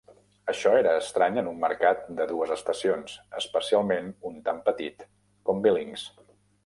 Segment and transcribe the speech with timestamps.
[0.51, 3.13] Això era estrany en un mercat de dues estacions,
[3.43, 5.07] especialment un tant petit
[5.51, 6.09] com Billings.